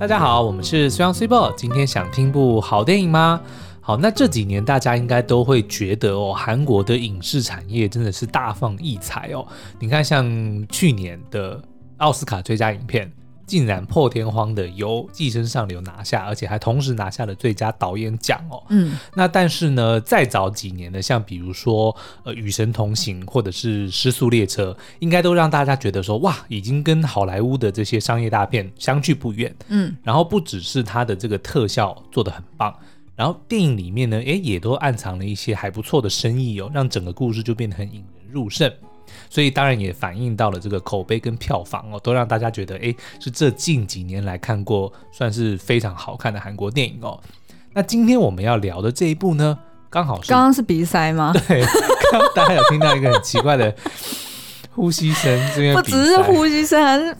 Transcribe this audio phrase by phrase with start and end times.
[0.00, 1.52] 大家好，我们是 Sun Sea Ball。
[1.56, 3.40] 今天想听部好电影吗？
[3.80, 9.44] 好，那这几年大家应该都会觉得哦，韩国的影视产业真的是大放异彩哦。
[9.80, 10.24] 你看，像
[10.68, 11.60] 去年的
[11.96, 13.10] 奥斯卡最佳影片。
[13.48, 18.62] 竟然破天荒的由《寄生上流》拿下，而且还同时拿下了最佳导演奖哦。
[18.68, 29.52] 嗯，那但是呢，再早几年的，像比如说呃《与神同行》或者是《失速列车》，应该都让大家觉得说哇，已经跟好莱坞的这些商业大片相距不远。
[29.68, 32.74] 嗯，然后不只是它的这个特效做得很棒，
[33.16, 38.70] 然后电影里面呢，诶，也都暗藏了一些还不错的深意哦，让整个故事就变得很引人入胜。
[39.30, 47.20] 所以当然也反映到了这个口碑跟票房哦，都让大家觉得诶，是这近几年来看过算是非常好看的韩国电影哦。
[47.72, 49.58] 那今天我们要聊的这一部呢，
[49.90, 51.32] 刚好是刚刚是鼻塞吗？
[51.46, 51.62] 对，
[52.10, 53.74] 刚刚大家有听到一个很奇怪的
[54.74, 57.16] 呼吸声，这边 不只是呼吸声，还是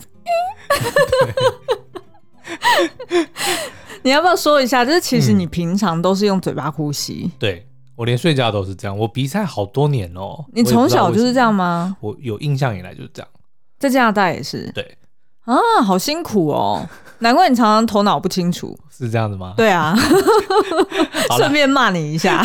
[4.01, 4.83] 你要不要说一下？
[4.83, 7.65] 就是其实你平常都是用嘴巴呼吸，对。
[7.99, 10.45] 我连睡觉都是这样，我鼻塞好多年哦。
[10.53, 11.97] 你从小就是这样吗？
[11.99, 13.27] 我有印象以来就是这样，
[13.77, 14.71] 在加拿大也是。
[14.73, 14.97] 对
[15.43, 16.87] 啊，好辛苦哦，
[17.19, 18.79] 难怪你常常头脑不清楚。
[18.89, 19.53] 是这样子吗？
[19.59, 19.93] 对啊，
[21.35, 22.41] 顺便骂你一下。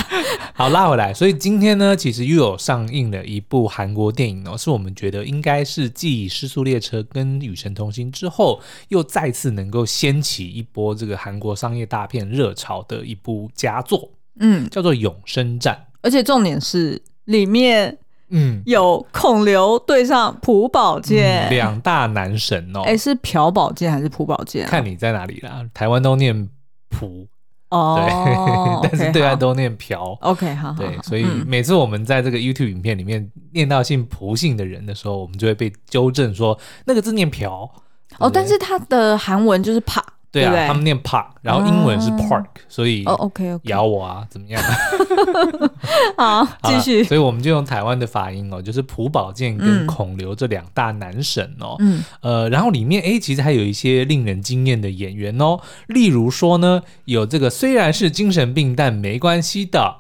[0.55, 1.15] 好，拉回来。
[1.15, 14.11] 所以今天呢，其实又有上映了一部韩国电影哦，是我们觉得应该是继《失速列车》跟《与神同行》之后，又再次能够掀起一波这个韩国商业大片热潮的一部佳作。
[14.41, 17.97] 嗯，叫做《永生战》，而且重点是里面，
[18.31, 22.81] 嗯，有孔刘对上朴宝剑两、嗯、大男神哦。
[22.81, 24.67] 哎、欸，是朴宝剑还是朴宝剑？
[24.67, 25.65] 看你在哪里啦。
[25.73, 26.49] 台湾都念
[26.89, 27.27] 朴
[27.71, 30.19] 哦，对， 但是对外都念朴。
[30.21, 37.71] OK，好，对，所以每次我们在这个 YouTube 影片里面念到姓朴姓的人的时候，我们就会被纠正说那个字念朴。
[38.19, 40.05] 哦，但是他的韩文就是帕。
[40.35, 44.61] 对啊，对对他们念 park，然后英文是 park，、哦、所以哦，OK OK，咬我啊，怎么样？
[46.19, 47.05] 好， 继续。
[47.05, 59.99] 所以我们就用台湾的发音哦，就是朴宝剑跟孔刘这两大男神哦，嗯，呃，然后里面哎，其实还有一些令人惊艳的演员哦，例如说呢，有这个虽然是精神病但没关系的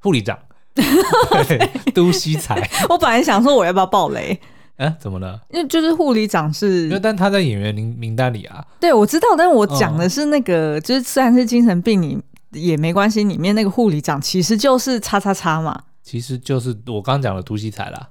[0.00, 0.38] 护理长，
[0.74, 2.68] 对，都西才。
[2.88, 4.40] 我本来想说我要不要爆雷。
[4.78, 5.40] 哎，怎么了？
[5.50, 8.64] 因为就是护理长是，因为但他在演员名名单里啊。
[8.80, 12.20] 对，我知道，但是我讲的是那个，哦、就是虽然是精神病，你
[12.52, 13.22] 也没关系。
[13.24, 18.08] 里面那个护理长其实就是叉叉叉嘛，其实就是我刚讲的突袭彩啦。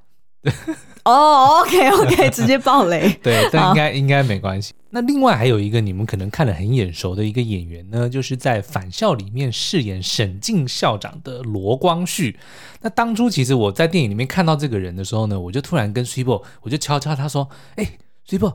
[0.51, 0.75] 对。
[1.03, 3.09] 哦、oh，OK OK， 直接爆雷。
[3.23, 4.73] 对，但应该应该没关系。
[4.89, 12.37] 那另外还有一个你们可能看得很眼熟的一个演员呢，就是在《返校》里面饰演沈静校长的罗光旭。
[12.81, 17.47] 那当初其实我在电影里面看到这个人的时候呢，我就突然跟 Super，我就悄悄他说
[17.77, 17.89] ：“哎
[18.27, 18.51] ，Super，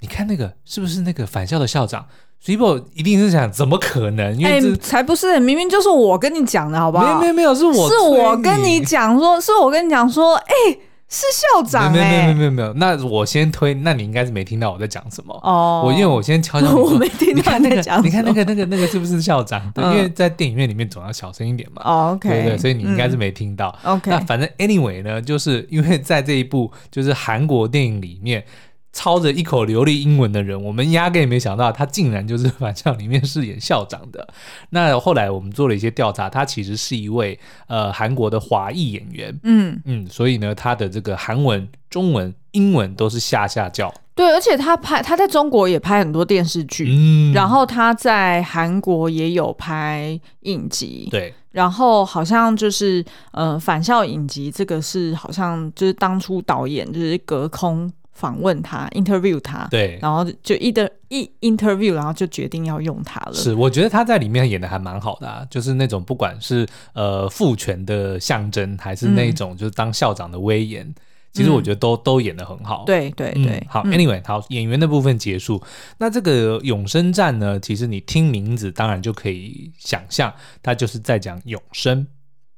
[0.00, 2.06] 你看那个是不是那个返校的校长
[2.38, 4.38] ？”Super 一定是想怎么可能？
[4.38, 7.04] 因为才不是，明明就是我跟你讲的，好不好？
[7.06, 10.76] 没有没有没有，是我是我跟你讲说，是我跟你讲说，哎。
[11.14, 15.84] 是校长、欸，没有没有没有没有，那我先推，那你应该是没听到我在讲什么哦。
[15.86, 18.04] 我因为我先敲敲你， 我没听到你在讲。
[18.04, 19.70] 你看那个那个那个是不是校长？
[19.72, 21.82] 对，因为在电影院里面总要小声一点嘛。
[21.84, 23.72] 哦，OK，对对，所以你应该是没听到。
[23.84, 28.44] 嗯、OK，那反正 anyway 呢，就是因为在这一部就是韩国电影里面。
[28.94, 34.26] 操着一口流利英文的人，我们压根也没想到他竟然就是《反校》里面饰演校长的。
[34.70, 39.38] 那后来我们做了一些调查，他其实是一位呃韩国的华裔演员。
[39.42, 43.92] 嗯嗯，所以呢，他的这个韩文、中文、英文都是下下教。
[44.14, 51.08] 对，而且他拍他在中国也拍很多电视剧，嗯，然后他在韩国也有拍影集。
[51.10, 57.92] 对，然后好像就是呃《返校》影集这个是好像就是当初导演就是隔空。
[58.14, 63.34] 访问他，interview 他，对，然后就一的一 interview，然后就决定要用他了。
[63.34, 70.94] 是，我觉得他在里面演的还蛮好的啊，就是那种不管是呃父权的象征，还是那种就是当校长的威严，嗯、
[71.32, 72.84] 其实我觉得都都演得很好。
[72.86, 75.60] 对对对，嗯、好，anyway，好，演员的部分结束。
[75.98, 80.32] 那这个永生战呢，其实你听名字当然就可以想象，
[80.62, 82.06] 它就是在讲永生。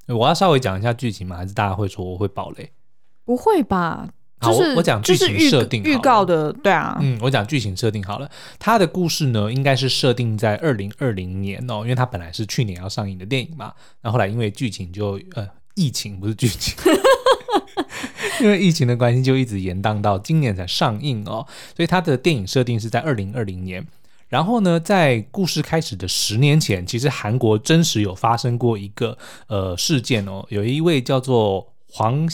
[0.09, 1.37] 我要稍微讲一下剧情吗？
[1.37, 2.71] 还是大家会说我会爆雷？
[3.25, 4.09] 不会吧？
[4.39, 8.31] 好，我我讲剧情设定预告的，对啊，嗯，我讲剧情设定好了。
[8.59, 13.73] 它的故事呢，应该是设定在二零二零年哦，因为它本来是去年要上映的电影嘛。
[14.03, 16.75] 那后，后来因为剧情就呃疫情不是剧情，
[18.43, 21.47] 因为疫情的关系就一直延宕到今年才上映哦。
[21.75, 23.87] 所以它的电影设定是在二零二零年。
[24.29, 29.17] 然后呢，在故事开始的十年前，其实韩国真实有发生过一个
[29.47, 32.29] 呃事件哦，有一位叫做黄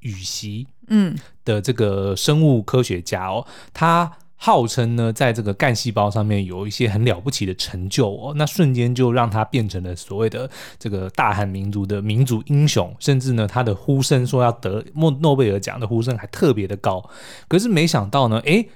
[0.00, 0.66] 禹锡。
[0.88, 17.08] 嗯的这个生物科学家哦，他号称呢，在这个干细胞上面有一些很了不起的成就哦，那瞬间就让他变成了所谓的这个大韩民族的民族英雄，甚至呢，他的呼声说要得诺诺贝尔奖的呼声还特别的高。
[17.48, 18.68] 可是没想到呢，诶。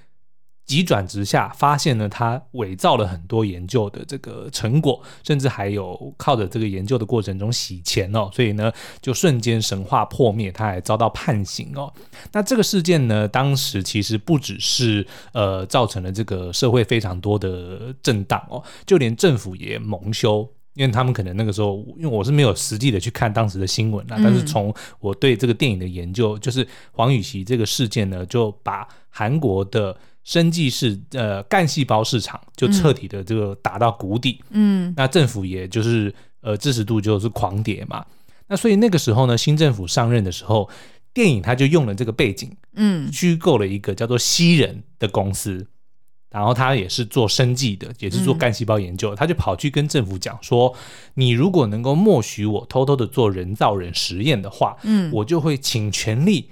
[0.66, 11.92] 急转直下，发现呢他伪造了很多研究的这个成果，甚至还有靠着这个研究的过程中洗钱哦，所以呢，就瞬间神话破灭，他还遭到判刑哦。
[12.32, 29.96] 那这个事件呢，当时其实不只是呃造成了这个社会非常多的震荡哦，就连政府也蒙羞，因为他们可能那个时候，因为我是没有实际的去看当时的新闻啦，但是从我对这个电影的研究，就是黄禹锡这个事件呢，就把韩国的。
[30.26, 38.05] 生技是呃干细胞市场就彻底的这个打到谷底，嗯，那政府也就是呃支持度就是狂跌嘛，
[38.49, 40.69] 那所以那个时候呢，新政府上任的时候，
[41.14, 45.64] 电影他就用了这个背景，嗯，虚构了一个叫做西人的公司，
[46.32, 50.75] 然后他也是做生技的，也是做干细胞研究，他就跑去跟政府讲说，
[51.14, 56.50] 你如果能够默许我偷偷的做人造人实验的话，嗯，我就会倾全力。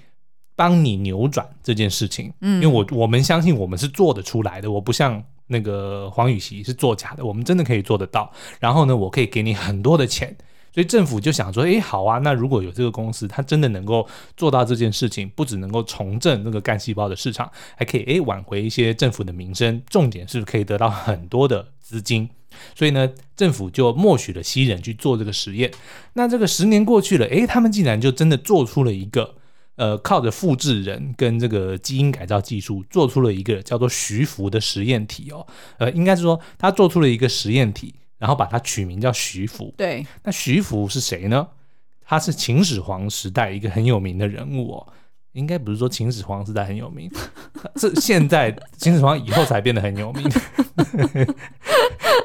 [0.57, 8.33] 帮你扭转这件事情，嗯，因为我我们相信我们是做得出来的，我不像那个黄宇锡是作假的，我们真的可以做得到。
[8.61, 10.37] 然后呢，我可以给你很多的钱，
[10.73, 14.07] 所以政府就想说，哎，好啊，那如果有这个公司，它真的能够
[14.37, 22.31] 做到这件事情，不只能够重振那个干细胞的市场，还可以哎挽回一些政府的名声，重点是可以得到很多的资金。
[22.77, 25.71] 所以呢，政府就默许了西人去做这个实验。
[26.13, 29.35] 那这个十年过去了，哎，他们竟然就真的做出了一个。
[29.77, 35.47] 呃，靠着复制人跟这个基因改造技术，做出了一个叫做徐福的实验体哦。
[35.79, 39.75] 呃，应该是说他做出了一个实验体，然后把它取名叫徐福。
[39.77, 41.49] 对，那徐福是谁呢？
[42.07, 44.87] 他是秦始皇时代一个很有名的人物哦。
[45.33, 47.11] 应该不是说秦始皇时代很有名，
[47.75, 50.25] 是现在秦始皇以后才变得很有名。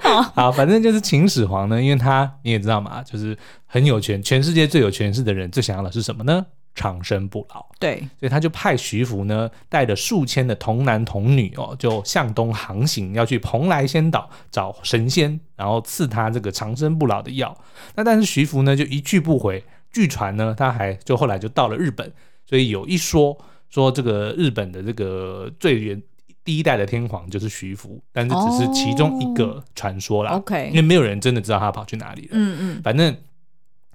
[0.36, 3.36] 好，反正就是秦始皇呢，因为他你也知道嘛，就是
[3.66, 6.46] 很有权，全世界最有权势的人，最想要的是什么呢？
[6.80, 17.54] 长生不老，对，所以他就派徐福呢，带着数千的童男童女哦，就向东航行，要去蓬莱仙岛找神仙，然后赐他这个长生不老的药。
[17.96, 19.62] 那但是徐福呢，就一去不回。
[19.92, 22.10] 据传呢，他还就后来就到了日本，
[22.46, 23.38] 所以有一说
[23.70, 26.02] 说这个日本的这个最原
[26.46, 30.32] 第一代的天皇就是徐福，但是只是其中一个传说啦。
[30.38, 32.30] OK，因为没有人真的知道他跑去哪里了。
[32.32, 33.14] 嗯嗯，反正。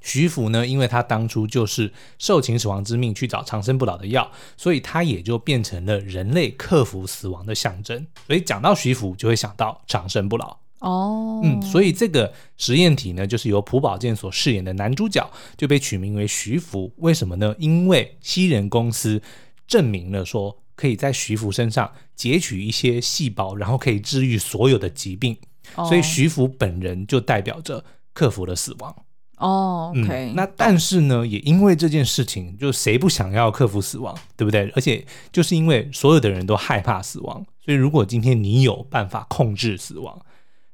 [0.05, 8.07] 徐福呢，因为他当初就是受秦始皇之命去找长生不老的药，所以他也就变成了人类克服死亡的象征。
[8.27, 10.59] 所以讲到徐福，就会想到长生不老。
[10.81, 16.93] 哦，嗯，所以这个实验体呢，就是由朴宝剑所饰演的男主角就被取名为徐福。
[16.99, 17.55] 为什么呢？
[17.59, 19.23] 因为西人公司
[19.67, 25.35] 证明了说，可以在徐福身上截取一些细胞，然后可以治愈所有的疾病。
[25.77, 28.95] 所以徐福本人就代表着克服了死亡。
[29.45, 34.71] 哦、oh，OK，嗯，那但是呢，也因为这件事情，就谁不想要克服死亡，对不对？
[34.75, 40.19] 而且就是因为所有的人都害怕死亡，所以如果今天你有办法控制死亡，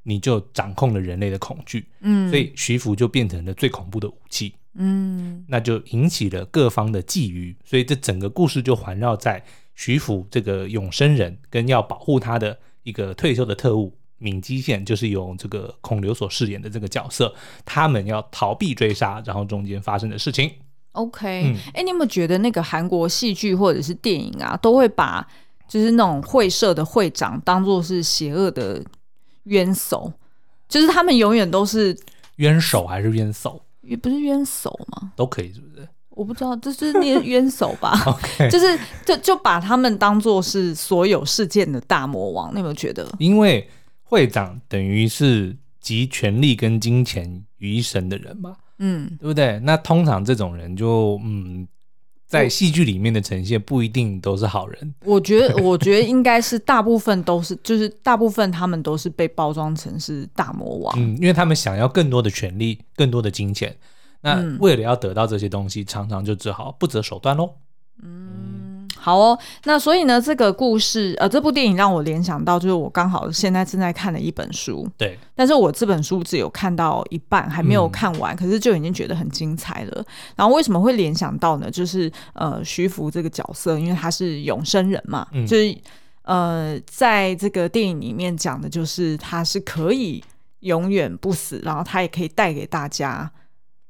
[0.03, 1.85] 你就掌控了人类的恐惧。
[1.99, 4.53] 嗯，所以徐福就变成了最恐怖的武器。
[4.75, 9.43] 嗯，那就引起了各方的觊觎，所以这整个故事就环绕在
[9.75, 13.93] 徐福这个永生人跟要保护他的一个退休的特务。
[14.21, 17.33] 闵基宪就是由这个孔刘所饰演的这个角色，
[17.65, 20.49] 他们要逃避追杀，然后中间发生的事情。
[20.93, 25.25] OK，哎、嗯欸，你有没有觉得那个韩国戏剧或者是电影啊，都会把
[25.67, 28.83] 就是那种会社的会长当做是邪恶的
[29.43, 30.11] 冤手，
[30.67, 31.97] 就是他们永远都是
[32.35, 33.61] 冤手还是冤手？
[33.81, 35.11] 也不是冤手吗？
[35.15, 35.87] 都可以，是不是？
[36.09, 37.97] 我不知道，就是念冤手吧
[38.51, 43.09] 就是就就把他们当做是所有事件的大魔王，你有没有觉得？
[43.17, 43.67] 因为
[44.11, 49.57] 会长等于是集权力跟金钱于一身的人嘛，嗯，对不对？
[49.59, 51.65] 那通常这种人就嗯，
[52.27, 54.93] 在戏剧里面的呈现不一定都是好人。
[55.05, 63.73] 我觉得， 我觉得应该是大部分都是，就是大部分他们都是被包装成是大魔王，嗯，因为他们想要更多的权力、更多的金钱，
[64.19, 67.53] 那为了要得到这些东西，常常就只好不择手段喽，
[68.03, 68.50] 嗯。
[69.03, 74.87] 好哦，那所以呢，这个故事，呃，这部电影让我联想到，就是我刚好现在正在看的一本书。
[74.95, 80.05] 对，但是我这本书只有看到一半，还没有看完，嗯，可是就已经觉得很精彩了。
[80.35, 81.71] 然后为什么会联想到呢？
[81.71, 85.75] 就是呃，徐福这个角色，因为他是永生人嘛，嗯，就是
[86.21, 90.23] 呃，在这个电影里面讲的就是他是可以
[90.59, 93.31] 永远不死，然后他也可以带给大家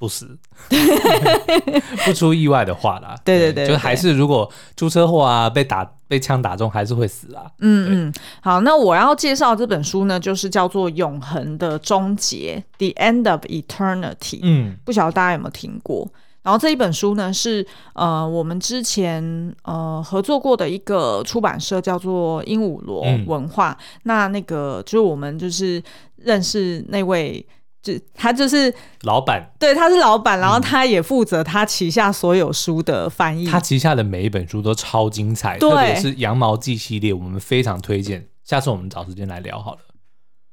[0.01, 0.36] 不死，
[2.03, 7.46] 不出意外的话啦， 对对对，对，就还是如果出车祸啊，被打被枪打中，还是会死啊。
[7.60, 14.39] 嗯嗯，好，那我要介绍这本书呢，就是叫做《永恒的终结》（The End of Eternity）。
[14.41, 16.10] 嗯，不晓得大家有没有听过？
[16.41, 23.77] 然后这一本书呢，是呃我们之前呃合作过的一个出版社，叫做鹦鹉螺文化。
[23.79, 25.79] 嗯、那那个就是我们就是
[26.15, 27.46] 认识那位。
[27.81, 33.45] 就他就是老板，对，他是老板，然后他也负责他旗下所有书的翻译。
[33.45, 38.27] 他旗下的每一本书都超精彩，特别是《羊毛记》系列，我们非常推荐。
[38.43, 39.79] 下次我们找时间来聊好了。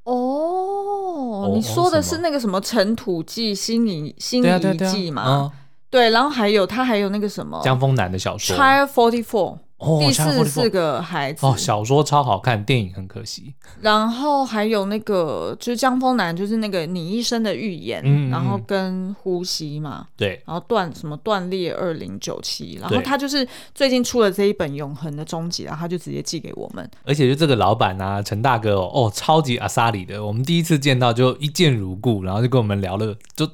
[0.05, 5.51] 哦，哦你说的是那个什么《尘土记》《心理心理记》吗？
[5.91, 9.57] 对，然后还有他还有那个什么江丰南的小说《Child Forty Four》。
[9.79, 13.53] 哦、第四四个孩子哦，小说超好看，电影很可惜。
[13.79, 26.87] 然后还有那个就是江丰南，就是那个你一生的预言，然后跟呼吸嘛，对，然后断什么断裂二零九七，然后他就是最近出了这一本永恒的终极，然后他就直接寄给我们。
[27.05, 33.49] 而且就这个老板啊，陈大哥哦，哦，超级阿萨里的，我们第一次见到就一见如故，然后就跟我们聊了，就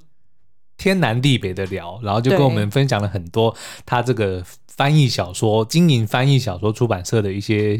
[0.76, 3.56] 天南地北的聊，然后就跟我们分享了很多
[3.86, 4.44] 他这个。
[4.76, 7.80] 翻译小说，经营翻译小说出版社的一些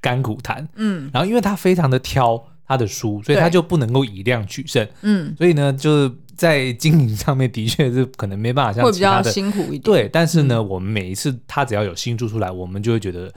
[0.00, 13.32] 甘苦谈，嗯，然后因为他非常的挑他的书，所以他就不能够以量取胜，嗯，所以呢，就是在经营上面的确是可能没办法像其他的，会比较辛苦一点，对，但是呢，嗯，我们每一次他只要有新书出来，我们就会觉得。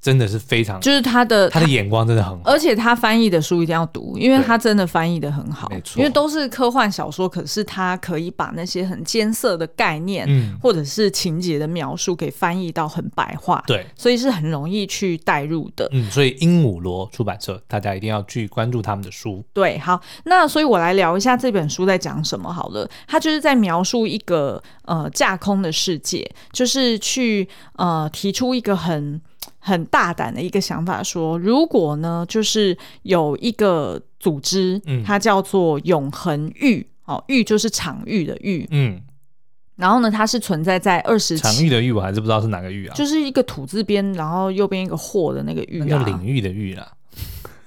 [0.00, 29.20] 真的是非常，就是他的他的眼光真的很好，而且他翻译的书一定要读，因为他真的翻译的很好，没错，因为都是科幻小说，可是他可以把那些很艰涩的概念，嗯，或者是情节的描述给翻译到很白话，对，所以是很容易去带入的，嗯，所以鹦鹉螺出版社大家一定要去关注他们的书，对，好，那所以我来聊一下这本书在讲什么好了，他就是在描述一个呃架空的世界，就是去呃提出一个很。
[29.68, 39.00] 很大胆的一个想法，说如果呢，就是有一个组织，嗯，它叫做永恒域，哦，域就是场域的域，嗯，
[39.76, 46.88] 然后呢，它是存在在二十场域的域，我还是不知道是哪个域啊，就是一个土字边，然后右边一个或的那个域啊，叫领域的域啊，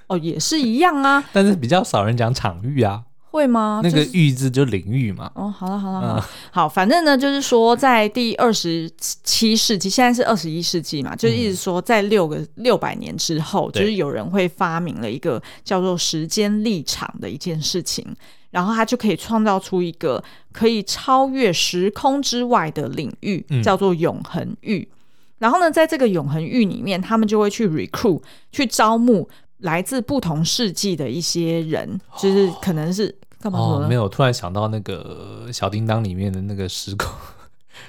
[0.07, 3.03] 哦，也是一样啊， 但是比较少人讲场域啊。
[3.31, 3.79] 会吗？
[3.81, 5.31] 那个“域”字就领域嘛。
[5.35, 8.91] 哦，好了好了好，嗯、好，反正呢，就是说，在第二十
[9.23, 18.05] 七世纪，现在是二十一世纪嘛，就是一直说，在六个六百年之后，嗯、就是有人会发明了一个叫做时间立场的一件事情，
[18.49, 20.21] 然后他就可以创造出一个
[20.51, 24.85] 可以超越时空之外的领域，嗯、叫做永恒域。
[25.37, 28.21] 然后呢，在这个永恒域里面，他们就会去 recruit
[28.51, 33.15] 去招募来自不同世纪的一些人，就是可能是。
[33.41, 33.85] 干嘛、哦？
[33.89, 37.11] 没有，突然想到那个小叮当里面的那个时空、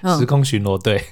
[0.00, 1.04] 嗯、时空巡逻队。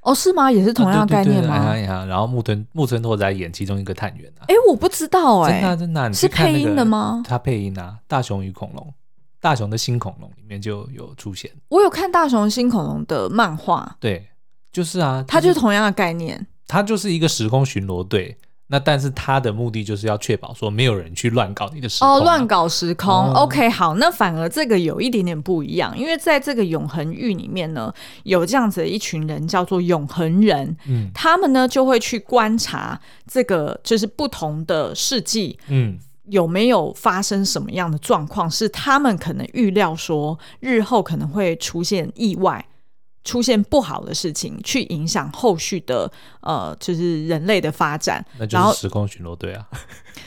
[0.00, 0.50] 哦，是吗？
[0.50, 1.54] 也是同样概念吗？
[1.54, 4.42] 啊、对对对然后木村木村拓哉演其中一个探员啊。
[4.48, 7.22] 哎，我不知道哎、欸，真的真的，是配音的吗？
[7.24, 8.84] 他配音啊，《大雄与恐龙》
[9.40, 11.48] 《大雄的新恐龙》里面就有出现。
[11.68, 13.96] 我有看《大雄新恐龙》的漫画。
[14.00, 14.28] 对，
[14.72, 16.44] 就是啊，它就是同样的概念。
[16.66, 18.36] 它就是一个时空巡逻队。
[18.72, 23.12] 那但是他的目的就是要确保说没有人去乱搞你的时空、啊、哦，乱搞时空。
[23.12, 32.98] 哦、OK，好，那反而这个有一点点不一样，因为在这个永恒域里面呢，有这样子的一群人叫做永恒人，嗯，他们呢就会去观察
[33.30, 35.98] 这个就是不同的世纪，嗯，
[36.30, 42.64] 有没有发生什么样的状况，是他们可能预料说日后可能会出现意外。
[43.24, 46.10] 出现不好的事情，去影响后续的
[46.40, 49.66] 呃，就是人类的发展，那就是时空巡逻队啊。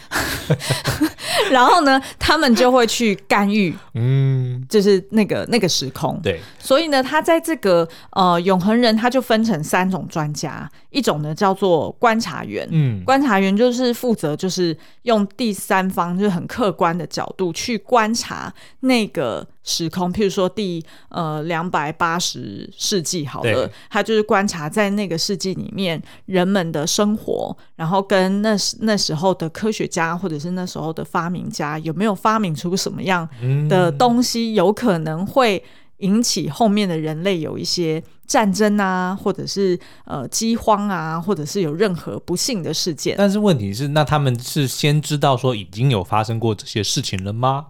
[1.52, 6.20] 然后呢，他们就会去干预，嗯，就是那个那个时空。
[6.24, 33.28] 对，所以呢，他在这个呃永恒人，他就分成三种专家，一种呢叫做观察员，嗯，观察员就是负责就是用第三方就是很客观的角度去观察那个时空，譬如说第呃两百八十世纪好了，他就是观察在那个世纪里面人们的生活，然后跟那时那时候的科学家或者是那时候的发明家有没有发明出什么样
[33.68, 35.62] 的东西，有可能会
[35.98, 43.16] 引起后面的人类有一些战争啊，或者是呃饥荒啊，或者是有任何不幸的事件。
[43.18, 47.68] 但是问题是，那他们是先知道说已经有发生过这些事情了吗？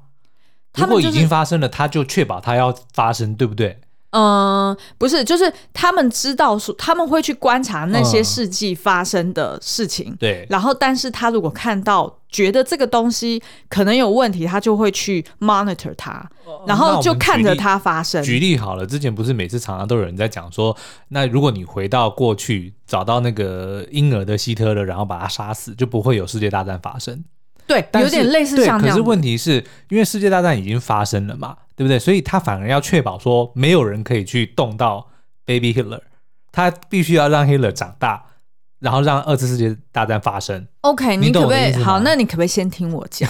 [0.75, 3.79] 如果已经发生了，他就确保他要发生，对不对？
[4.11, 10.47] 嗯，不是，就是他们知道说他们会去观察那些世纪发生的事情，嗯、对。
[10.49, 16.25] 然后，但是他如果看到觉得这个东西可能有问题，他就会去 monitor 它，
[16.65, 18.23] 然后就看着它发生。
[18.23, 20.77] 举例好了，之前不是每次常常都有人在讲说，
[21.09, 27.21] 那如果你回到过去找到那个婴儿的希特勒，然后把他杀死，就不会有世界大战发生。
[27.67, 28.95] 对，有点类似像这样。
[28.95, 31.97] 可是问题是因为世界大战已经发生了嘛，对不对？
[31.97, 35.09] 所以他反而要确保说没有人可以去动到
[35.45, 36.01] Baby Hitler，
[36.51, 38.25] 他必须要让 Hitler 长大，
[38.79, 40.67] 然后让二次世界大战发生。
[40.85, 41.99] OK，你可不可以好？
[42.01, 43.29] 那你可不可以先听我讲？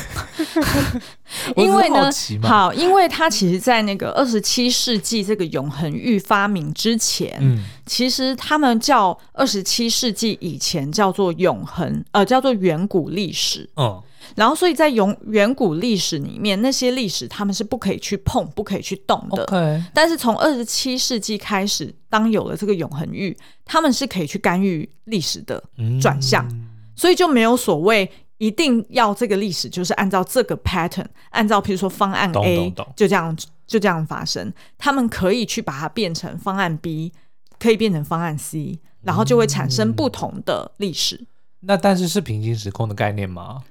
[1.56, 2.10] 因为呢，
[2.44, 14.02] 好，因为他其实，在那个二十七世纪这个永恒玉发明之前，嗯，其实他们叫二十七世纪以前叫做永恒，呃，叫做远古历史，嗯。
[14.36, 19.82] 然后，所以在永远古历史里面，那些历史他们是不可以去碰、不可以去动的。
[19.94, 25.64] 但是从二十七世纪开始，当有了这个永恒玉，他们是可以去干预历史的
[26.02, 33.36] 转向，嗯、所以就没有所谓一定要这个历史就是按照这个 pattern，按照比如说方案 A 就这样
[33.66, 34.54] 就这样发生。
[34.78, 37.14] 他们可以去把它变成方案 B，
[37.60, 41.16] 可以变成方案 C，然后就会产生不同的历史。
[41.16, 41.28] 嗯、
[41.62, 43.64] 那但是是平行时空的概念吗？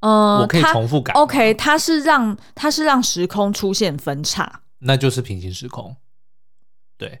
[0.00, 1.12] 嗯，我可以重复改。
[1.14, 5.96] OK，它是让它是让时空出现分叉，那就是平行时空。
[6.98, 7.20] 对，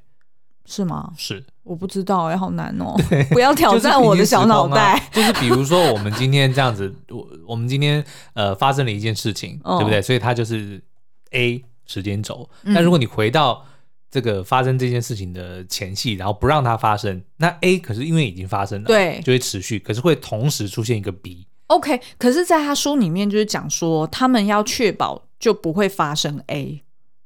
[0.64, 1.12] 是吗？
[1.16, 3.00] 是，我不知道哎、欸，好难哦、 喔！
[3.30, 5.02] 不要挑战我的小脑袋。
[5.12, 8.02] 就是比如说，我们今天这样子，我我们今天
[8.34, 10.00] 呃发生了一件事情，对不对？
[10.00, 10.80] 所以它就是
[11.32, 12.48] A 时间轴。
[12.62, 13.64] 那如果你回到
[14.10, 21.46] 这个发生这件事情的前戏，然后不让它发生，那 A 可是因为已经发生了，对，就会持续，可是会同时出现一个 B。
[21.66, 26.80] OK，可是，在他书里面就是讲说，他们要确保就不会发生 A，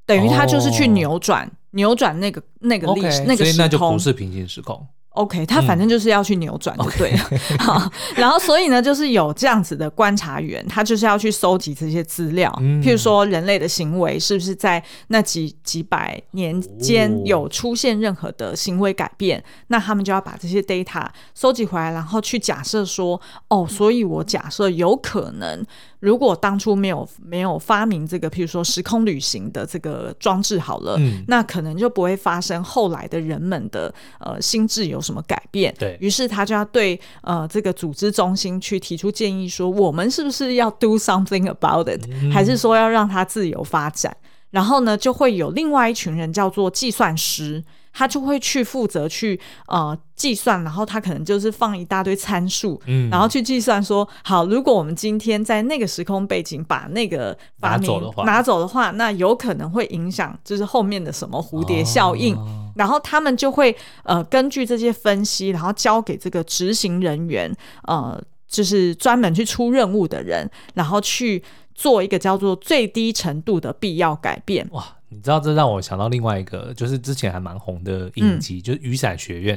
[0.06, 4.87] 等于他就是去扭转、哦、扭转那个那个历史那个时空，所以那就不是平行时空。
[5.15, 7.29] OK，他反正就是要去扭转就对了。
[7.33, 25.67] 嗯、 好，然后所以呢，就是有这样子的观察员，他就是要去搜集这些资料，嗯、譬如说人类的行为是不是在那几几百年间有出现任何的行为改变，哦、那他们就要把这些 data 收集回来，然后去假设说，哦，所以我假设有可能。
[26.00, 35.75] 如果当初没有没有发明这个，譬如说时空旅行的这个装置好了，嗯，那可能就不会发生后来的人们的呃心智有什么改变。
[35.79, 44.16] 对，于是他就要对呃这个组织中心去提出建议，说我们是不是要 do something about it，嗯，还是说要让它自由发展？
[44.51, 47.62] 然后呢，就会有另外一群人叫做计算师。
[47.92, 63.74] 他就会去负责去呃计算，然后他可能就是放一大堆参数，嗯，然后去计算说，好，如果我们今天在那个时空背景把那个发明拿走的话，拿走的话，那有可能会影响就是后面的什么蝴蝶效应，哦、然后他们就会
[64.05, 67.53] 呃根据这些分析，然后交给这个执行人员，
[67.88, 71.42] 呃，就是专门去出任务的人，然后去
[71.74, 74.68] 做一个叫做最低程度的必要改变。
[74.72, 74.96] 哇。
[75.11, 79.57] 你知道这让我想到另外一个，就是之前还蛮红的影集，嗯、就是《雨伞学院》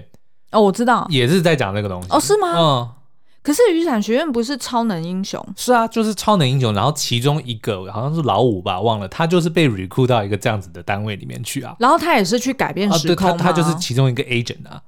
[0.51, 2.47] 哦，我知道，也是在讲这个东西哦，是吗？
[2.57, 2.89] 嗯，
[3.41, 5.43] 可是《雨伞学院》不是超能英雄？
[5.55, 14.81] 是啊，就是超能英雄，然后其中一个好像是老五吧，忘了，他就是被 recruit 到一个这样子的单位里面去啊，然后他也是去改变时空、啊，他他就是其中一个 agent 啊。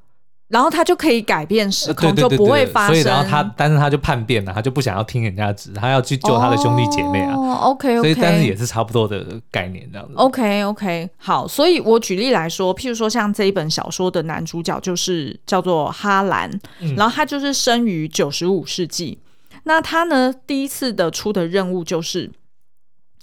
[0.47, 2.95] 然后他就可以改变时空，就不会发生。
[2.95, 7.33] 所以，然后他，但是他就叛变了，他就不想要听人家指，他要去救他的兄弟姐妹啊。
[7.35, 8.01] 哦，OK，OK。
[8.01, 10.13] 所以，但是也是差不多的概念这样子。
[10.15, 11.47] OK，OK，好。
[11.47, 16.47] 所以我举例来说，譬如说像这一本小说的男主角就是叫做哈兰，
[16.79, 19.17] 嗯、然后他就是生于九十五世纪。
[19.63, 22.29] 那他呢，第一次的出的任务就是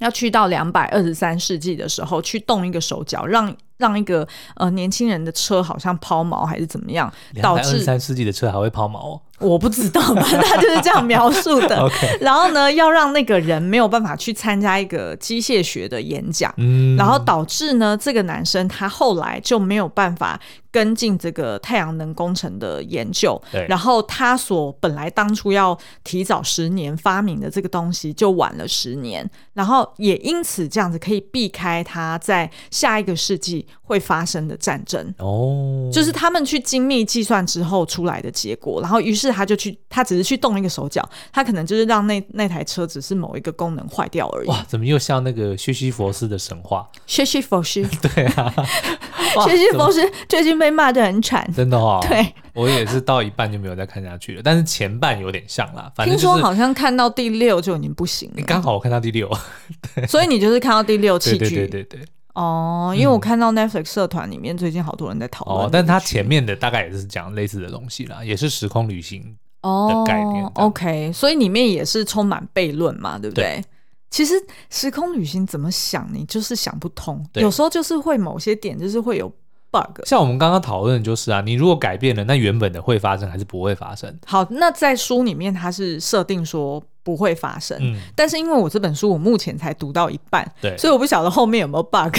[0.00, 3.56] 要去到两百二十三世纪的时候，去动一个手脚，让。
[3.82, 9.20] 让一个呃年轻人的车好像抛锚还是怎么样，导致三世纪的车还会抛锚哦？
[9.42, 11.90] 我不知道，反 正他就是这样描述的。
[12.20, 33.66] 然后呢，要让那个人没有办法去参加一个机械学的演讲，嗯，然后导致呢，这个男生他后来就没有办法跟进这个太阳能工程的研究，对然后他所本来当初要提早十年发明的这个东西就晚了十年，然后也因此这样子可以避开他在下一个世纪。
[33.84, 44.48] 会发生的战争哦，就是他们去精密计算之后出来的结果，然后于是他就去，他只是去动一个手脚，他可能就是让那那台车只是某一个功能坏掉而已。
[44.48, 46.88] 哇，怎么又像那个薛西佛斯的神话？
[47.06, 48.52] 薛西佛斯， 对啊，
[49.46, 51.98] 薛西弗斯最近被骂的很惨，真的哦。
[52.08, 58.34] 对，我也是到一半就没有再看下去了，但是前半有点像啦，反正、就是、听说好像看到第六就已经不行了。
[58.36, 59.30] 你刚好我看到第六，
[59.94, 62.08] 对，所以你就是看到第六弃剧，对对对对对。
[62.34, 65.66] 哦，因为我看到 Netflix 社团里面最近好多人在讨论、嗯。
[65.66, 69.20] 哦，但他前面的大概也是讲类似的东西啦，也是时空旅行
[69.62, 70.44] 的概念。
[70.44, 73.44] 哦、OK，所以里面也是充满悖论嘛，对不对？
[73.44, 73.64] 对
[74.10, 74.34] 其实
[74.70, 77.22] 时空旅行怎么想，你就是想不通。
[77.34, 79.26] 有时候就是会某些点就是会有
[79.70, 80.00] bug。
[80.04, 84.18] 像我们刚刚讨论的就是啊，你如果改变了，那原本的会发生还是不会发生？
[84.26, 86.82] 好，那在书里面它是设定说。
[87.02, 92.14] 不会发生，嗯，但是因为我这本书我目前才读到一半，对，所以我不晓得后面有没有 bug。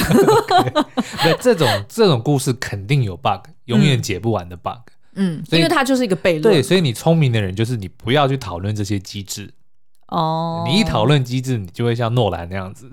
[1.23, 4.91] 对，这种这种故事肯定有 bug，永远解不完的 bug。
[5.15, 6.41] 嗯，因为它就是一个悖论。
[6.41, 9.53] 对，所以你聪明的人就是你不要去讨论这些机制。
[10.07, 12.89] 哦，你一讨论机制，你就会像诺兰那样子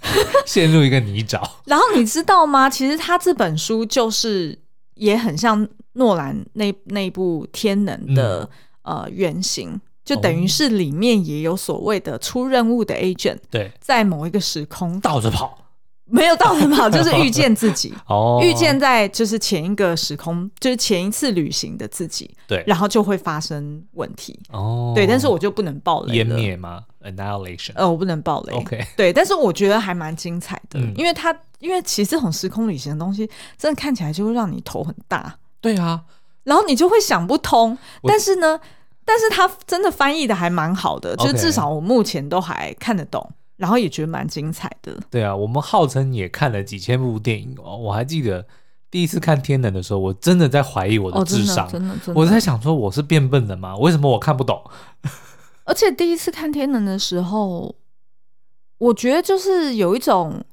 [0.46, 1.42] 陷入一个泥沼。
[1.66, 2.70] 然后你知道吗？
[2.70, 4.58] 其实他这本书就是
[4.94, 8.48] 也很像诺兰那那部《天能》的、
[8.84, 9.78] 嗯、呃原型。
[10.04, 15.58] 就等于是里面也有所谓的出任务的 agent，对，在某一个时空倒着跑，
[16.04, 36.02] 没有倒着跑，就是遇见自己， 哦，遇见在就是前一个时空，就是前一次旅行的自己，对，然后就会发生问题，哦，对，但是我就不能爆雷，湮灭吗？Annihilation，呃，我不能爆雷，OK，对，但是我觉得还蛮精彩的，嗯，因为它因为其实这种时空旅行的东西，真的看起来就会让你头很大，对啊，
[36.42, 38.60] 然后你就会想不通，但是呢。
[39.04, 44.98] 但是他真的翻译的还蛮好的，就至少我目前都还看得懂，然后也觉得蛮精彩的。
[45.10, 47.76] 对啊，我们号称也看了几千部电影哦。
[47.76, 48.46] 我还记得
[48.90, 53.76] 第一次看《天能》的时候，我真的在怀疑我的智商，真的，真的，我在想说我是变笨了吗？
[53.76, 54.62] 为什么我看不懂？
[55.64, 57.74] 而且第一次看《天能》的时候，
[58.78, 60.44] 我觉得就是有一种。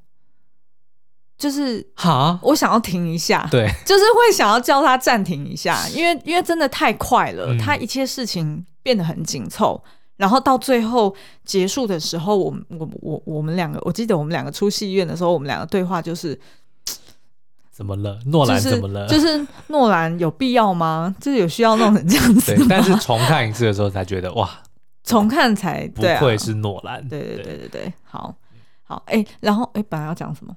[1.42, 9.82] 就是好，我想要停一下，对，就是会想要叫他暂停一下， 因为因为真的太快了，他、嗯、一切事情变得很紧凑，
[10.18, 11.12] 然后到最后
[11.44, 16.38] 结束的时候，我我我我们两个，我记得我们两个出戏院的时候，我们两个对话就是
[17.72, 18.20] 怎么了？
[18.26, 19.08] 诺兰怎么了？
[19.08, 21.12] 就是诺兰有必要吗？
[21.20, 22.54] 就是有需要弄成这样子？
[22.54, 24.48] 对，但是重看一次的时候才觉得哇，
[25.02, 28.32] 重看才不愧是诺兰，对对对对对，好
[28.84, 30.54] 好哎、欸，然后哎、欸，本来要讲什么？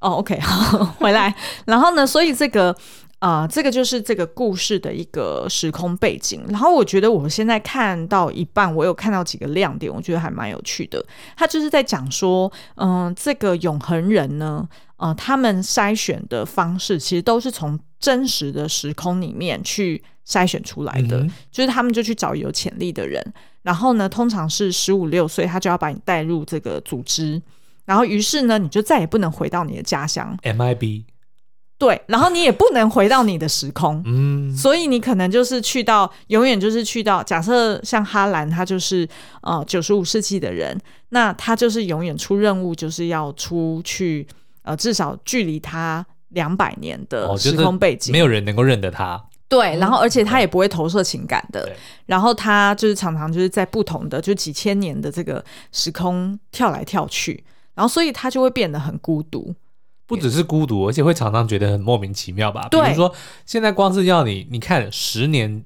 [0.00, 1.34] 哦、oh，OK， 好，回来。
[1.66, 2.70] 然后呢，所以这个
[3.18, 6.44] 啊、呃，这个就是这个故事的一个时空背景。
[6.48, 11.04] 然后我觉得我现在看到一半，我有看到几个亮点，我觉得还蛮有趣的。
[11.36, 23.20] 他就是在讲说，嗯、呃，这个永恒人呢，呃，他们筛选的方式其实都是从真实的时空里面去筛选出来的，嗯、就是他们就去找有潜力的人，
[23.62, 27.42] 然后呢，通常是十五六岁，他就要把你带入这个组织。
[27.88, 30.36] 然后，于是呢，你就再也不能回到你的家乡。
[30.42, 31.04] MIB，
[31.78, 34.02] 对，然后你也不能回到你的时空。
[34.04, 37.22] 嗯，所以你可能就是去到，永远就是去到。
[37.22, 39.08] 假设像哈兰，他就是
[39.40, 44.26] 呃九十五世纪的人，那他就是永远出任务，就是要出去
[44.64, 49.24] 呃至少距离他两百年的时空背景，没有人能够认得他。
[49.48, 51.64] 对，然后而且他也不会投射情感的。
[51.64, 51.74] 对，
[52.04, 57.42] 然后他就是常常就是在不同的就几千年的这个时空跳来跳去。
[57.78, 59.54] 然后，所以他就会变得很孤独，
[60.04, 62.66] 不只是孤独，而且会常常觉得很莫名其妙吧？
[62.68, 63.14] 比如说，
[63.46, 65.64] 现在光是要你，你看十年，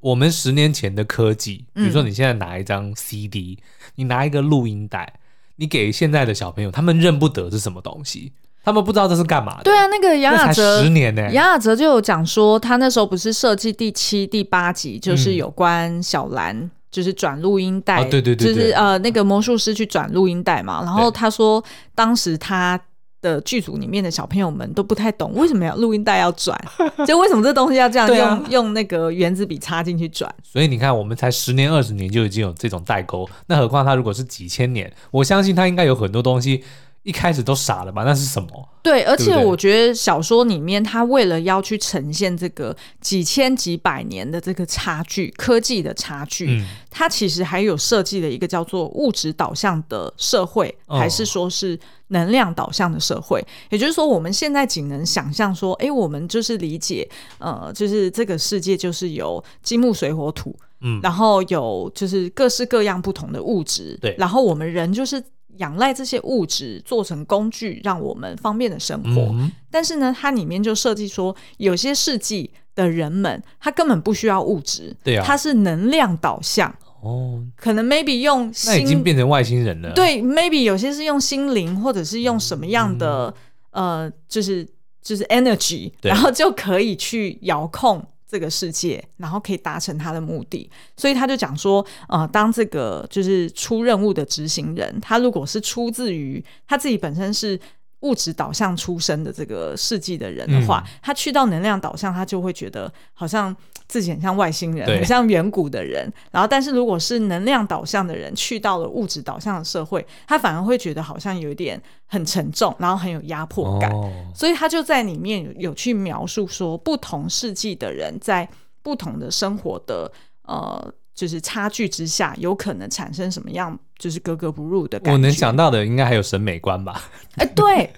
[0.00, 5.20] 我们十年前的科技，比如说你现在拿一张 CD，、嗯、你拿一个录音带，
[5.56, 8.32] 你给现在的小朋友，他们认不得是什么东西，
[8.64, 9.64] 他们不知道这是干嘛的。
[9.64, 11.34] 对啊，那个杨雅哲，十年呢、欸？
[11.34, 16.70] 杨雅哲就有讲说，他那时候不是设计第七、第八集，就是有关小兰。
[16.92, 20.82] 嗯就是转录音带，哦、对对对对，就是呃那个魔术师去转录音带嘛。
[20.84, 22.78] 然后他说，当时他
[23.22, 26.54] 的剧组里面的小朋友们都不太懂为什么要录音带要转，
[27.06, 30.30] 就为什么这东西要这样用、啊、用那个原子笔插进去转。
[30.42, 36.62] 所以你看，我们才十年二十年就已经有这种代沟，那何况他如果是几千年，我相信他应该有很多东西。
[37.02, 38.04] 一开始都傻了吧？
[38.04, 38.68] 那是什么？
[38.82, 53.40] 对，而且我觉得小说里面，他为了要去呈现这个几千几百年的这个差距，科技的差距，嗯，它其实还有设计了一个叫做物质导向的社会，还是说是能量导向的社会？
[53.40, 53.46] 哦。
[53.70, 65.20] 也就是说，我们现在仅能想象说，哎，我们就是理解，呃，就是这个世界就是有金木水火土，嗯，然后有就是各式各样不同的物质，对，然后我们人就是。
[65.58, 69.22] 仰赖这些物质做成工具，让我们方便的生活。
[69.32, 69.50] 嗯。
[69.70, 76.74] 但是呢，它里面就设计说，有些世纪的人们，他根本不需要物质，对啊，他是能量导向。
[77.02, 79.92] 哦，可能 maybe 用心，那已经变成外星人了。
[79.92, 83.34] 对，maybe 有些是用心灵，或者是用什么样的、
[83.72, 84.64] 嗯、呃，就是
[85.02, 88.04] 就是 energy，然后就可以去遥控。
[88.32, 97.60] 这个世界，然后可以达成他的目的，所以他就讲说，呃，当这个就是出任务的执行人，他如果是出自于他自己本身是
[98.00, 103.54] 物质导向出身的这个世纪的人的话，嗯、他去到能量导向，他就会觉得好像
[103.92, 106.10] 自己很像外星人，很像远古的人。
[106.30, 113.90] 然后，但是如果是能量导向的人去到了物质导向的社会，他反而会觉得好像有点很沉重，然后很有压迫感。
[113.92, 118.48] 哦、所以他就在里面有，有去描述说，不同世纪的人在
[118.82, 120.10] 不同的生活的
[120.44, 120.94] 呃。
[121.14, 125.12] 就是差距之下，有可能产生什么样就是格格不入的感觉。
[125.12, 127.02] 我能想到的应该还有审美观吧？
[127.36, 127.92] 哎、欸，对，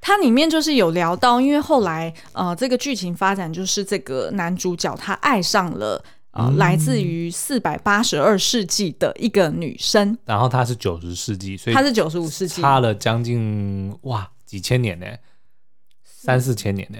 [0.00, 15.06] 它里面就是有聊到，因为后来呃，这个剧情发展就是这个男主角他爱上了呃，嗯、来自于四百八十二世纪的一个女生，然后她是九十世纪，所以他是九十五世纪，差了将近哇几千年呢，
[16.04, 16.98] 三四千年呢。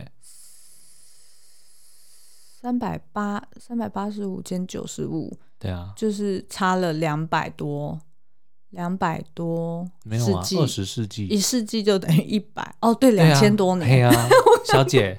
[2.61, 8.01] 三百八三百八十五减九十五，对啊，就是差了两百多，
[8.71, 14.29] 两百多，没有啊，二十世纪，一世纪就等于一百，哦，对，两千多年，对啊，
[14.65, 15.17] 小姐，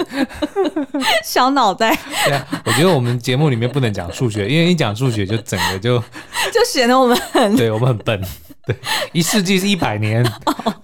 [1.24, 5.98] 小脑袋，对啊，我觉得我们节目里面不能讲数学，因为一讲数学就整个就
[6.54, 8.22] 就显得我们很，对我们很笨，
[8.66, 8.76] 对，
[9.14, 10.24] 一世纪是一百年。
[10.46, 10.76] 哦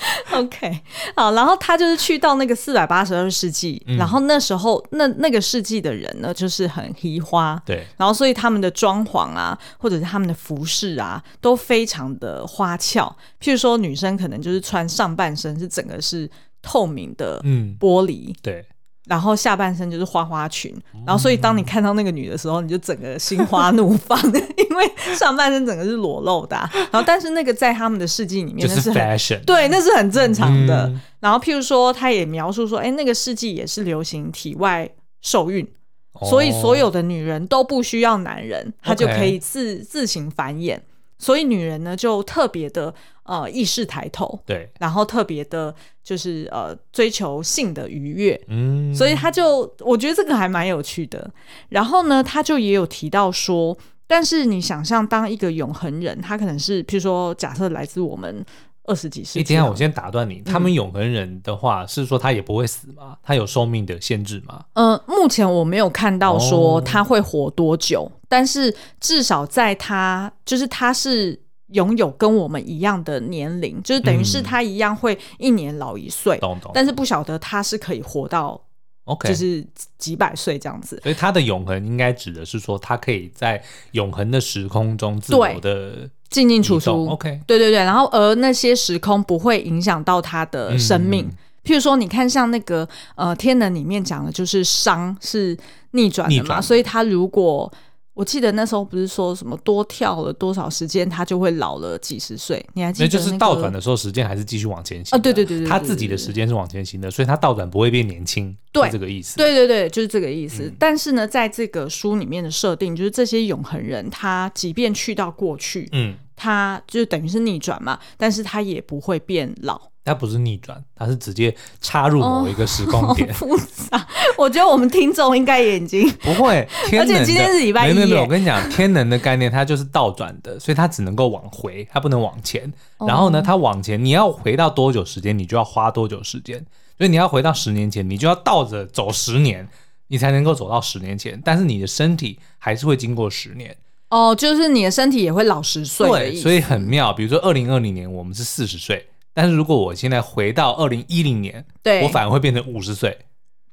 [0.32, 0.80] OK，
[1.14, 13.14] 好，然后他就是去到那个四百八十二世纪，嗯、然后那时候那那个世纪的人呢，就是很移花，对，然后所以他们的装潢啊，或者是他们的服饰啊，都非常的花俏。
[13.40, 16.30] 譬如说，女生可能就是穿上半身是整个是
[16.62, 18.64] 透明的，嗯，玻璃，对。
[19.06, 20.74] 然后下半身就是花花裙，
[21.06, 26.70] 然后所以当你看到那个女的时候，你就整个心花怒放， 因为上半身整个是裸露的啊。
[26.74, 30.86] 然后但是那个在他们的世纪里面，那是 fashion，对，那是很正常的。
[30.86, 34.88] 嗯、然后譬如说，他也描述说，哎，那个世纪也是流行体外
[35.22, 35.66] 受孕，
[36.12, 40.78] 哦、所以所有的女人都不需要男人，她就可以自.自行繁衍。
[41.20, 51.30] 所以女人呢，就特别的呃意识抬头，对，然后特别的就是呃追求性的愉悦，嗯，所以他就我觉得这个还蛮有趣的。
[51.68, 58.44] 然后呢，他就也有提到说，但是你想象当一个永恒人，他可能是譬如说假设来自我们。
[58.84, 59.40] 二十几世纪。
[59.40, 60.40] 哎，等下，我先打断你。
[60.40, 63.16] 他们永恒人的话，嗯、是说他也不会死吗？
[63.22, 64.64] 他有寿命的限制吗？
[64.74, 76.38] 嗯、呃，目前我没有看到说他会活多久，哦、但是至少在他就是他是拥有跟我们一样的年龄，就是等于是他一样会一年老一岁。
[76.38, 76.74] 懂懂、嗯。
[76.74, 78.60] 但是不晓得他是可以活到
[79.04, 79.64] ，OK，就是
[79.98, 80.98] 几百岁这样子。
[81.02, 83.62] 所以他的永恒应该指的是说，他可以在
[83.92, 86.10] 永恒的时空中自由的。
[86.30, 91.26] 进进出出，OK，对对对，然后而那些时空不会影响到他的生命。
[91.26, 95.58] 嗯、譬如说，你看像那个呃，天能里面讲的就是熵是
[95.90, 97.70] 逆转的嘛，转所以他如果。
[98.12, 102.64] 我记得那时候不是说什么多跳了多少时间，他就会老了几十岁？
[102.74, 103.18] 你还记得、那个？
[103.18, 105.16] 那就是倒转的时候，时间还是继续往前行。
[105.16, 108.54] 啊，对对对对，他自己的时间是往前行的，所以他倒转不会变年轻。
[108.72, 109.36] 对，这个意思。
[109.36, 110.64] 对对对，就是这个意思。
[110.64, 119.78] 嗯、但是呢，在这个书里面的设定，就是这些永恒人，他即便去到过去，嗯，他就等于是逆转嘛，但是它也不会变老。
[120.02, 123.28] 它不是逆转，它是直接插入某一个时空点。
[123.28, 126.66] 哦、 复杂，我觉得我们听众应该也已经 不会。
[126.88, 132.72] 天 而且今天是礼拜一，没有没有，我跟你讲，天能的概念它就是倒转的，所以它只能够往回，它不能往前。
[133.06, 136.64] 然后呢，它往前，你要回到多久时间，你就要花多久时间。
[136.96, 139.68] 所以你要回到十年前，你就要倒着走十年，
[140.08, 141.40] 你才能够走到十年前。
[141.44, 143.76] 但是你的身体还是会经过十年。
[144.10, 146.08] 哦，就是你的身体也会老十岁。
[146.08, 147.12] 对，所以很妙。
[147.12, 149.06] 比如说二零二零年，我们是四十岁。
[149.32, 153.16] 但是如果我现在回到二零一零年，对，我反而会变成五十岁。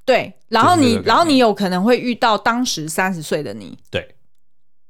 [0.05, 3.77] 对，然后你，然后你有可能会遇到当时三十岁的你。
[3.89, 4.15] 对，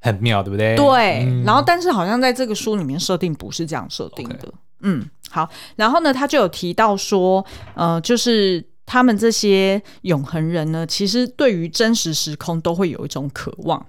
[0.02, 0.76] 很妙，对不对？
[0.76, 1.24] 对。
[1.24, 4.54] 嗯、然后，但是好像在这个书里面设定不是这样设定的。
[4.82, 5.50] 嗯，好。
[5.78, 13.84] 然后呢，他就有提到说，呃，就是他们这些永恒人呢，其实对于真实时空都会有一种渴望。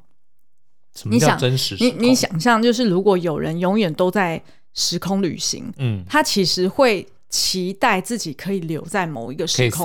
[0.99, 1.77] 什么叫真实？
[1.79, 4.43] 你想，你你想象，就是如果有人永远都在。
[4.75, 9.85] 时空旅行，嗯，他其实会期待自己可以留在某一个时空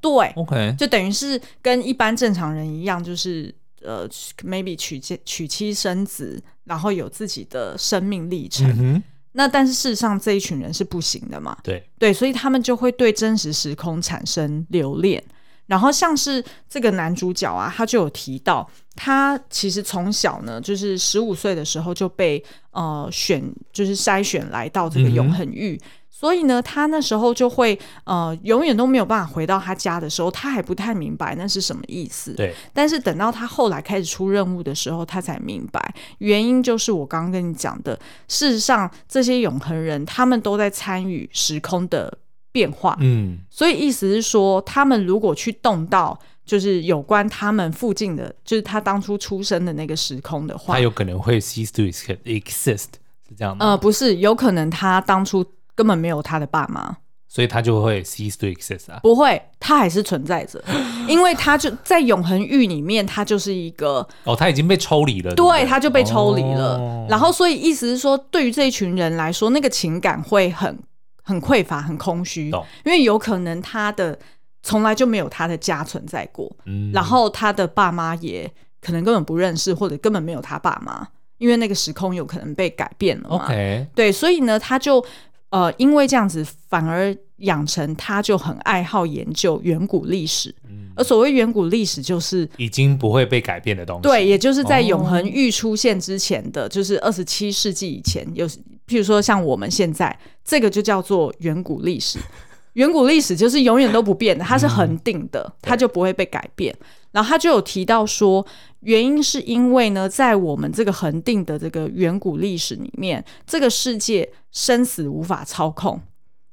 [0.00, 4.08] 对，OK，就等于是跟一般正常人一样，就是呃
[4.42, 8.66] ，maybe 娶妻娶妻生子，然后有自己的生命历程。
[8.80, 11.54] 嗯、那但是事实上这一群人是不行的嘛？
[11.62, 15.22] 对对，所以他们就会对真实时空产生留恋。
[15.66, 32.34] 然后像是这个男主角啊，他就有提到，他其实从小呢，就是十五岁的时候就被呃选，就是筛选来到这个永恒域，嗯、所以呢，他那时候就会呃永远都没有办法回到他家的时候，他还不太明白那是什么意思。
[32.34, 32.54] 对。
[32.74, 37.98] 但是等到他后来开始出任务的时候，他才明白，原因就是我刚刚跟你讲的，
[38.28, 42.18] 事实上这些永恒人他们都在参与时空的
[42.52, 42.96] 变化。
[43.00, 52.86] 嗯，所以意思是说，他们如果去动到，就是有关他们附近的，就是他当初出生的那个时空的话，他有可能会 cease to exist，
[53.28, 53.66] 是这样吗？
[53.66, 56.98] 呃，不是，有可能他当初根本没有他的爸妈。
[57.28, 59.00] 所以他就会 cease to exist 啊？
[59.02, 60.62] 不会，他还是存在着，
[61.08, 66.76] 因为他就在永恒域里面，他就是一个哦，他已经被抽离了，对，他就被抽离了。
[66.76, 70.78] 哦、然后，所以意思是说，对于这一群人来说，那个情感会很
[71.22, 72.50] 很匮乏、很空虚，
[72.84, 74.18] 因为有可能他的
[74.62, 81.08] 从来就没有他的家存在过，嗯，然后他的爸妈也可能根本不认识，或者根本没有他爸妈，
[81.38, 83.46] 因为那个时空有可能被改变了嘛。
[83.94, 85.04] 对，所以呢，他就。
[85.52, 90.48] 呃，因为这样子，反而养成他就很爱好研究远古历史。
[90.66, 94.02] 嗯，而所谓远古历史，就是已经不会被改变的东西。
[94.02, 98.48] 对，也就是在永恒域出现之前的，哦、就是二十七世纪以前，有
[98.86, 102.18] 譬如说像我们现在这个就叫做远古历史。
[102.74, 106.74] 远古历史就是永远都不变的，它是恒定的，嗯、它就不会被改变。
[107.10, 108.46] 然后他就有提到说，
[108.80, 116.00] 原因是因为呢，在我们这个恒定的这个远古历史里面，这个世界生死无法操控，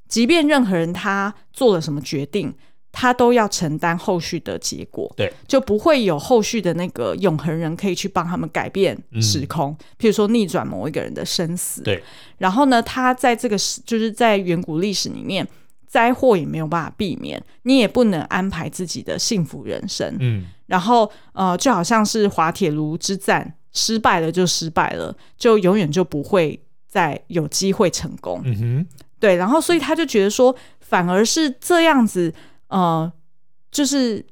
[0.09, 2.53] 即便任何人他做了什么决定，
[2.91, 5.11] 他都要承担后续的结果。
[5.15, 11.81] 对，就不会有后续的那个永恒人可以去帮他们改变时空，嗯、譬如说逆转某一个人的生死。
[11.81, 12.03] 对，
[12.37, 15.47] 然后呢，他在这个就是在远古历史里面。
[15.91, 20.15] 灾祸也没有办法避免，你也不能安排自己的幸福人生。
[20.19, 28.39] 嗯，然后呃，就好像是滑铁卢之战，失败了就失败了，就永远就不会再有机会成功。
[28.45, 28.87] 嗯哼，
[29.19, 32.31] 对，然后所以他就觉得说，反而是这样子，
[32.69, 33.11] 呃，
[33.69, 34.25] 就是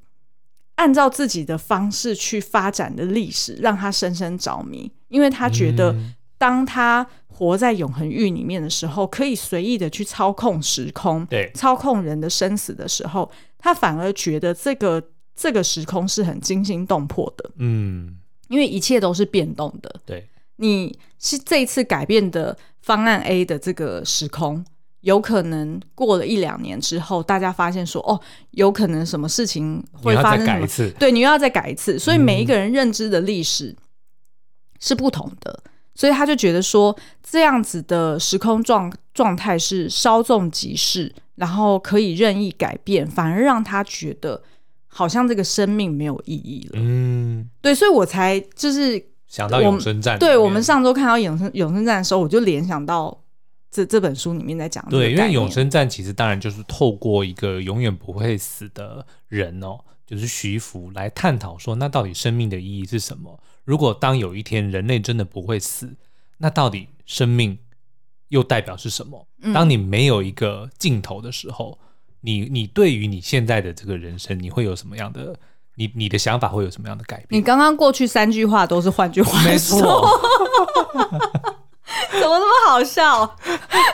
[0.76, 5.95] 按照自己的方式去发展的历史，让他深深着迷，因为他觉得
[6.38, 7.06] 当他。
[7.38, 15.00] 活在永恒域里面的时候，可以随意的去操控时空，对，操控人的生死的时候，他反而觉得这个
[15.36, 24.65] 这个时空是很惊心动魄的，嗯，因为一切都是变动的，对，你是这一次改变的方案 A 的这个时空，
[25.02, 28.20] 有可能过了一两年之后，大家发现说，哦，
[28.52, 33.76] 有可能什么事情会发生，改一次，对，你又要再改一次，所以每一个人认知的历史
[34.80, 35.62] 是不同的。
[35.66, 36.96] 嗯所以他就觉得说，
[37.28, 44.40] 这样子的时空状状态是稍纵即逝，然后可以任意改变，反而让他觉得
[44.86, 46.74] 好像这个生命没有意义了。
[46.76, 50.20] 嗯，对，所以我才就是想到永生战。
[50.20, 53.20] 对，我们上周看到永生永生战的时候，我就联想到
[53.70, 54.92] 这这本书里面在讲的。
[54.92, 63.40] 对，因为永生战其实当然就是透过一个永远不会死的人哦，就是徐福来探讨说，那到底生命的意义是什么？
[63.64, 65.96] 如果当有一天人类真的不会死，
[66.38, 67.58] 那到底生命
[68.30, 69.28] 又代表是什么？
[69.42, 71.78] 嗯、当你没有一个尽头的时候，
[72.22, 75.36] 你你对于你现在的这个人生，你会有什么样的？
[75.80, 77.40] 你你的想法会有什么样的改变？
[77.40, 80.10] 你刚刚过去三句话都是换句话说，没错，
[82.12, 83.36] 怎么那么好笑？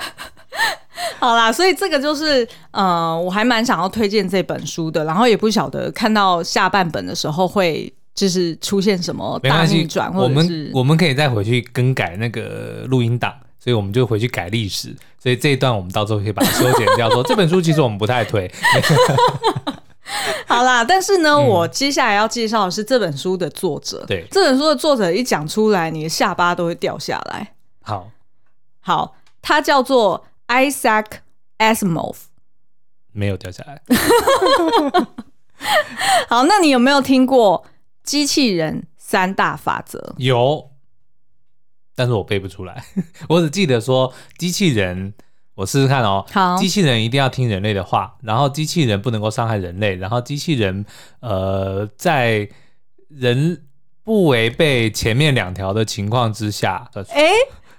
[1.20, 7.94] 好啦，所以这个就是，呃，我还蛮想要推荐这本书的，然后也不晓得看到下半本的时候会。
[8.16, 14.96] 就是出现什么大逆转，或者我们我们可以再回去更改那个录音档，所以我们就回去改历史。
[15.18, 17.10] 所以这一段我们到时候可以把它修剪掉。
[17.10, 18.48] 说这本书其实我们不太推。
[20.46, 24.06] 好啦，但是呢，嗯、我接下来要介绍的是这本书的作者。
[24.08, 27.54] 对，这本书的作者一讲出来，你的下巴都会掉下来。
[27.84, 28.12] 好，
[28.80, 31.06] 好，他叫做 Isaac
[31.58, 32.16] Asimov，
[33.12, 33.82] 没有掉下来。
[36.28, 37.66] 好，那你有没有听过？
[38.04, 40.72] 机器人三大法则有，
[41.96, 42.84] 但是我背不出来。
[43.30, 45.14] 我只记得说，机器人，
[45.56, 46.26] 我试试看哦。
[46.32, 50.86] 好，机器人一定要听人类的话，然后机器人不能够伤害人类，然后机器人
[51.22, 52.50] 呃，在
[53.08, 53.66] 人
[54.04, 57.32] 不违背前面两条的情况之下，哎。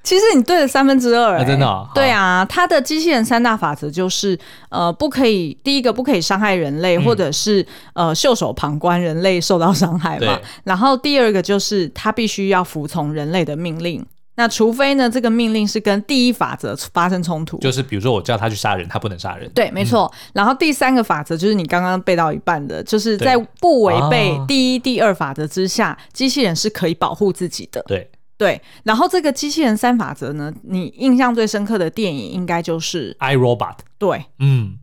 [0.05, 1.89] 其实你对了三分之二，真的、哦。
[1.95, 4.39] 对啊，它的机器人三大法则就是，
[4.69, 10.39] 呃，不可以第一个不可以伤害人类，嗯、或者是呃袖手旁观人类受到伤害嘛。
[10.65, 19.51] 然后第二个就是它必须要服从人类的命令，那除非呢这个命令是跟第一法则发生冲突，就是比如说我叫他去杀人，他不能杀人。
[19.55, 20.13] 对，没错。
[20.13, 27.83] 嗯、然后第三个法则就是你刚刚背到一半的，就是在不违背第一、第二法则之下，机器人是可以保护自己的。
[27.87, 28.11] 对。
[28.37, 33.59] 对，然后这个机器人三法则呢，你印象最深刻的电影应该就是《I Robot》。
[33.99, 34.79] 对，嗯，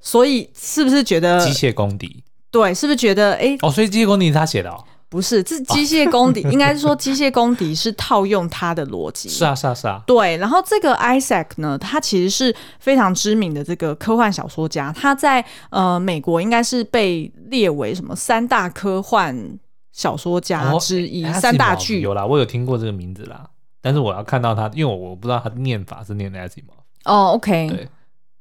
[0.00, 2.22] 所以是不是觉得机械公敌？
[2.50, 3.56] 对，是不是觉得哎？
[3.62, 4.84] 哦，所以机械公敌是他写的哦？
[5.08, 9.28] 不是，这机械公敌，应该是说机械公敌是套用他的逻辑。
[9.30, 10.02] 是啊，是啊，是啊。
[10.06, 19.56] 对，然后这个 Isaac 呢，他其实是非常知名的这个科幻小说家，他在呃美国应该是被列为什么三大科幻
[19.94, 23.48] 小说家之一，哦、三大巨有啦，我有听过这个名字啦，
[23.80, 26.82] 但是我要看到他，因为我我不知道他的念法是念 Asimov。
[27.06, 27.88] 哦，OK，对，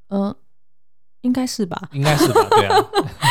[0.09, 0.35] 嗯、呃。
[1.21, 2.75] 应该是吧，应该是吧，对啊。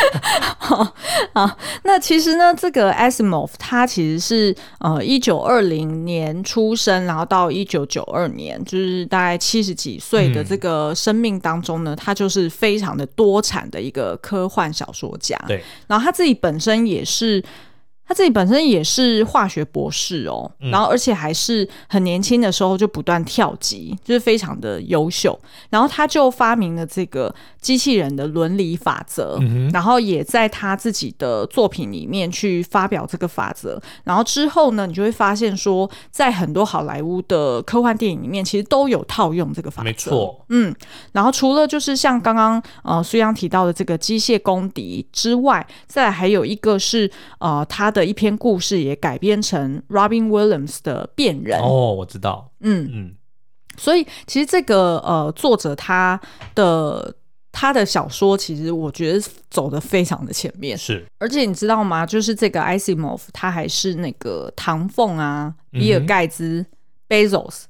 [0.57, 0.95] 好，
[1.35, 15.37] 好，那其实呢，这个 Asimov 他其实是呃一九二零年出生，然后到一九九二年，就是大概七十几岁的这个生命当中呢，嗯、他就是非常的多产的一个科幻小说家。
[15.47, 17.45] 对，然后他自己本身也是。
[18.13, 25.39] 他自己本身也是化学博士哦，嗯、然后而且还是很年轻的时候就不断跳级，就是非常的优秀。
[25.71, 33.81] 然后他就发明了这个机器人的伦理法则，嗯、然后也在他自己的作品里面去发表这个法则。
[34.05, 39.85] 然后之后呢，你就会发现说，在很多好莱坞的科幻电影里面，其实都有套用这个法则。
[39.85, 40.75] 没错，嗯。
[41.13, 47.91] 然后除了就是像刚刚呃苏央提到的这个机械公敌之外，再还有一个是呃他。
[47.93, 52.89] 的一篇故事也改编成 Robin Williams 的《变人》哦，我知道，嗯。
[52.93, 53.15] 嗯，
[53.77, 56.21] 所以其实这个呃作者他
[56.55, 57.15] 的
[57.51, 62.05] 他的小说，其实我觉得走的非常的前面，是，而且你知道吗？
[62.05, 66.67] 就是这个 Isimov，他还是那个唐凤啊、比尔盖茨、
[67.09, 67.65] Bezos、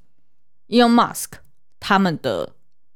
[0.69, 1.33] Elon Musk
[1.79, 2.53] 他们的。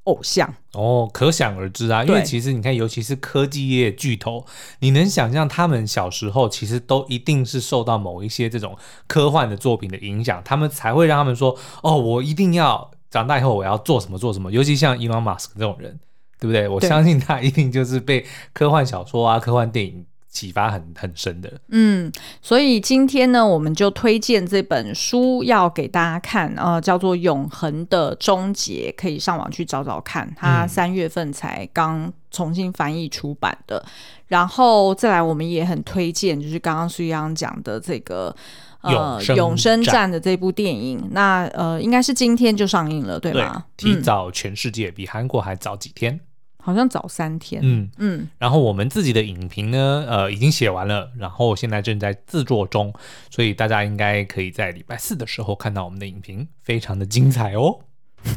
[0.07, 4.45] 偶像哦，可想而知啊，因为其实你看，尤其是科技业巨头，
[4.81, 8.77] 你能想象他们小时候其实都一定是受到某一些这种
[9.07, 14.51] 科幻的作品的影响，他们才会让他们说，哦，我一定要长大以后我要做什么做什么。
[14.51, 15.99] 尤其像 Elon Musk 这种人，
[16.41, 16.69] 对不对？
[16.69, 20.07] 我相信他一定就是被科幻小说啊、科幻电影。
[20.37, 22.12] 启发很很深的，嗯，
[22.43, 33.78] 所以今天呢，我们就推荐这本书要给大家看，呃，叫做《永恒的终结》，可以上网去找找看，它三月份才刚重新翻译出版的。
[33.78, 33.91] 嗯、
[34.26, 38.37] 然后再来，我们也很推荐，就是刚刚苏阳讲的这个
[38.82, 43.64] 呃《永生战》的这部电影，那呃，应该是今天就上映了，对吗？
[43.74, 46.20] 对，提早全世界，嗯、比韩国还早几天。
[46.67, 52.93] 好像早三天，嗯嗯，然后我们自己的影评呢，呃，已经写完了，然后现在正在制作中，
[53.31, 57.79] 所以大家应该可以在礼拜四的时候看到我们的影评，非常的精彩哦。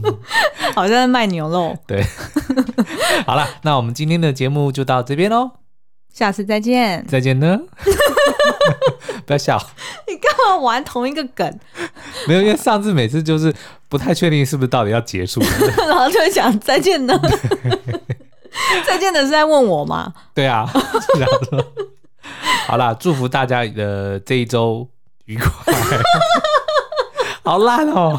[0.74, 2.02] 好像在卖牛肉，对。
[3.26, 5.50] 好了，那我们今天的节目就到这边喽，
[6.14, 7.60] 下次再见，再见呢。
[9.26, 9.58] 不要笑，
[10.08, 11.58] 你干嘛玩同一个梗？
[12.26, 13.52] 没有，因为上次每次就是
[13.88, 15.42] 不太确定是不是到底要结束，
[15.86, 17.20] 然后就会讲再见呢。
[18.86, 20.14] 再见的是在问我吗？
[20.32, 20.80] 对啊，是
[21.14, 21.72] 这样说。
[22.66, 24.88] 好啦，祝福大家的这一周
[25.26, 25.48] 愉快。
[27.44, 28.18] 好烂哦。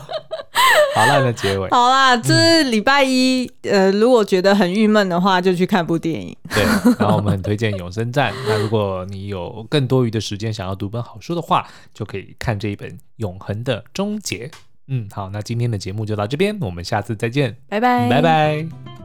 [0.98, 1.70] 好烂的结尾。
[1.70, 6.36] 好啦，这是礼拜一，嗯、呃，如果觉得很郁闷的话，就去看部电影。
[6.50, 6.64] 对，
[7.00, 8.34] 然后我们很推荐《永生站》。
[8.48, 14.48] 那如果你有更多余的时间，想要读本好书的话，就可以看这一本《永恒的终结》。
[14.88, 18.97] 嗯，好，那今天的节目就到这边，我们下次再见，拜拜，拜拜。